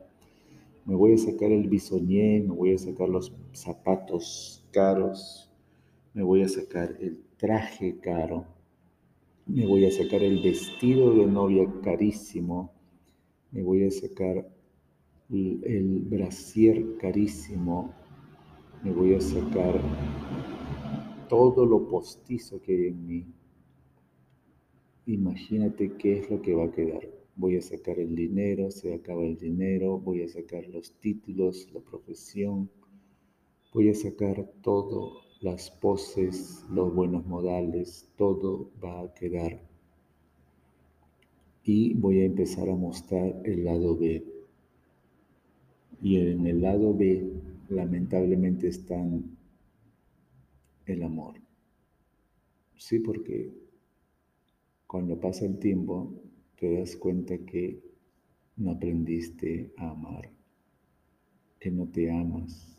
me 0.85 0.97
voy 0.97 1.13
a 1.13 1.19
sacar 1.19 1.53
el 1.53 1.69
bisoñé, 1.69 2.41
me 2.41 2.55
voy 2.55 2.75
a 2.75 2.79
sacar 2.79 3.09
los 3.09 3.33
zapatos 3.53 4.67
caros, 4.73 5.49
me 6.13 6.25
voy 6.25 6.43
a 6.43 6.49
sacar 6.49 6.97
el 7.01 7.23
traje 7.37 8.01
caro, 8.01 8.47
me 9.47 9.65
voy 9.65 9.87
a 9.87 9.93
sacar 9.93 10.25
el 10.25 10.43
vestido 10.43 11.15
de 11.15 11.27
novia 11.27 11.73
carísimo, 11.83 12.74
me 13.55 13.63
voy 13.63 13.85
a 13.85 13.91
sacar 13.91 14.51
el, 15.31 16.01
brasier 16.11 16.97
carísimo, 16.99 17.95
me 18.83 18.91
voy 18.91 19.15
a 19.15 19.21
sacar 19.21 19.81
todo 21.29 21.65
lo 21.65 21.89
postizo 21.89 22.61
que 22.61 22.73
hay 22.73 22.87
en 22.89 23.07
mí. 23.07 23.27
imagínate 25.07 25.93
qué 25.97 26.19
es 26.19 26.31
lo 26.31 26.43
que 26.43 26.55
va 26.55 26.65
a 26.65 26.73
quedar. 26.73 27.09
Voy 27.37 27.57
a 27.57 27.63
sacar 27.63 27.99
el 27.99 28.15
dinero, 28.15 28.71
se 28.71 28.93
acaba 28.93 29.25
el 29.25 29.39
dinero, 29.39 29.99
voy 29.99 30.23
a 30.23 30.29
sacar 30.29 30.67
los 30.69 30.93
títulos, 30.99 31.69
la 31.73 31.81
profesión, 31.81 32.71
voy 33.73 33.89
a 33.89 33.95
sacar 33.95 34.51
todo, 34.63 35.21
las 35.41 35.71
poses, 35.71 36.65
los 36.71 36.93
buenos 36.93 37.25
modales, 37.27 38.09
todo 38.17 38.71
va 38.83 39.01
a 39.03 39.15
quedar. 39.15 39.74
Y 41.65 41.95
voy 41.95 42.21
a 42.21 42.27
empezar 42.27 42.69
a 42.69 42.77
mostrar 42.77 43.41
el 43.45 43.65
lado 43.65 43.97
B. 43.97 44.23
Y 46.03 46.17
en 46.19 46.47
el 46.47 46.61
lado 46.61 46.95
B, 46.95 47.27
lamentablemente, 47.71 48.69
están 48.69 49.25
el 50.85 51.03
amor. 51.03 51.37
Sí, 52.77 52.99
porque 52.99 53.51
cuando 54.87 55.19
pasa 55.19 55.47
el 55.47 55.59
tiempo 55.59 56.13
te 56.59 56.79
das 56.79 56.97
cuenta 56.97 57.39
que 57.39 57.81
no 58.57 58.73
aprendiste 58.73 59.73
a 59.77 59.91
amar, 59.91 60.31
que 61.59 61.71
no 61.71 61.87
te 61.87 62.11
amas. 62.11 62.79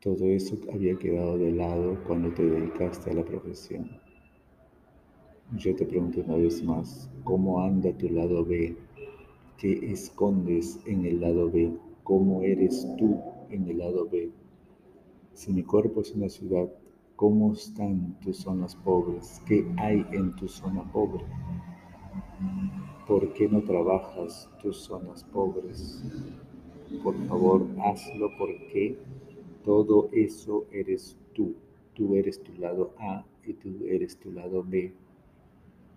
Todo 0.00 0.26
eso 0.26 0.58
había 0.72 0.98
quedado 0.98 1.38
de 1.38 1.52
lado 1.52 2.02
cuando 2.04 2.34
te 2.34 2.44
dedicaste 2.44 3.10
a 3.10 3.14
la 3.14 3.24
profesión. 3.24 3.88
Yo 5.56 5.74
te 5.76 5.84
pregunto 5.84 6.20
una 6.20 6.36
vez 6.36 6.62
más, 6.64 7.10
¿cómo 7.24 7.62
anda 7.62 7.92
tu 7.92 8.08
lado 8.08 8.44
B? 8.44 8.76
¿Qué 9.58 9.92
escondes 9.92 10.80
en 10.86 11.04
el 11.06 11.20
lado 11.20 11.50
B? 11.50 11.72
¿Cómo 12.04 12.42
eres 12.42 12.86
tú 12.98 13.20
en 13.50 13.68
el 13.68 13.78
lado 13.78 14.08
B? 14.08 14.30
Si 15.34 15.52
mi 15.52 15.62
cuerpo 15.62 16.00
es 16.00 16.12
una 16.14 16.28
ciudad, 16.28 16.68
¿Cómo 17.22 17.52
están 17.52 18.18
tus 18.20 18.38
zonas 18.38 18.74
pobres? 18.74 19.40
¿Qué 19.46 19.64
hay 19.76 20.04
en 20.10 20.34
tu 20.34 20.48
zona 20.48 20.82
pobre? 20.90 21.24
¿Por 23.06 23.32
qué 23.34 23.48
no 23.48 23.62
trabajas 23.62 24.50
tus 24.60 24.78
zonas 24.78 25.22
pobres? 25.22 26.02
Por 27.04 27.14
favor, 27.28 27.64
hazlo 27.84 28.28
porque 28.36 28.98
todo 29.64 30.08
eso 30.10 30.66
eres 30.72 31.16
tú. 31.32 31.54
Tú 31.94 32.16
eres 32.16 32.42
tu 32.42 32.52
lado 32.54 32.92
A 32.98 33.24
y 33.44 33.52
tú 33.52 33.68
eres 33.86 34.18
tu 34.18 34.32
lado 34.32 34.64
B. 34.66 34.92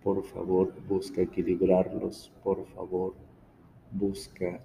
Por 0.05 0.23
favor, 0.23 0.71
busca 0.87 1.23
equilibrarlos. 1.23 2.31
Por 2.43 2.63
favor, 2.67 3.15
busca 3.91 4.61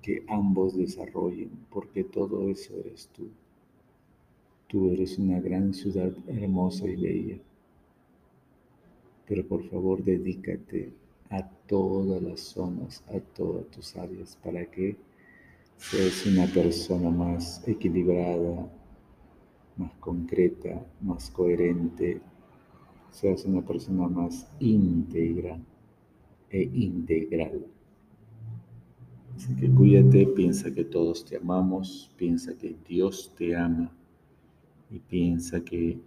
que 0.00 0.24
ambos 0.28 0.76
desarrollen, 0.76 1.50
porque 1.68 2.04
todo 2.04 2.48
eso 2.48 2.72
eres 2.78 3.08
tú. 3.08 3.26
Tú 4.68 4.90
eres 4.92 5.18
una 5.18 5.40
gran 5.40 5.74
ciudad 5.74 6.12
hermosa 6.28 6.86
y 6.86 6.94
bella, 6.94 7.38
pero 9.26 9.44
por 9.48 9.68
favor 9.68 10.04
dedícate 10.04 10.92
a 11.28 11.42
todas 11.66 12.22
las 12.22 12.38
zonas, 12.38 13.02
a 13.08 13.18
todas 13.18 13.66
tus 13.72 13.96
áreas, 13.96 14.38
para 14.44 14.64
que 14.70 14.96
seas 15.76 16.24
una 16.24 16.46
persona 16.46 17.10
más 17.10 17.66
equilibrada, 17.66 18.70
más 19.76 19.92
concreta, 19.94 20.86
más 21.00 21.30
coherente, 21.30 22.20
seas 23.14 23.44
una 23.44 23.62
persona 23.62 24.08
más 24.08 24.50
íntegra 24.58 25.56
e 26.50 26.62
integral. 26.62 27.64
Así 29.36 29.54
que 29.54 29.70
cuídate, 29.70 30.26
piensa 30.26 30.72
que 30.72 30.84
todos 30.84 31.24
te 31.24 31.36
amamos, 31.36 32.10
piensa 32.16 32.56
que 32.58 32.74
Dios 32.88 33.32
te 33.36 33.54
ama 33.54 33.90
y 34.90 34.98
piensa 34.98 35.60
que 35.64 35.98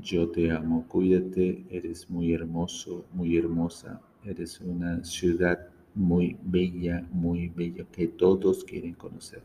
yo 0.00 0.28
te 0.30 0.50
amo, 0.50 0.86
cuídate, 0.88 1.64
eres 1.70 2.08
muy 2.08 2.32
hermoso, 2.32 3.04
muy 3.12 3.36
hermosa, 3.36 4.00
eres 4.24 4.60
una 4.60 5.04
ciudad 5.04 5.58
muy 5.94 6.36
bella, 6.44 7.06
muy 7.12 7.48
bella 7.48 7.84
que 7.90 8.06
todos 8.08 8.64
quieren 8.64 8.94
conocer. 8.94 9.42